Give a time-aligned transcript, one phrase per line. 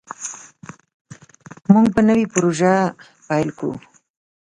[1.71, 2.73] موږ به نوې پروژه
[3.27, 3.73] پیل کړو.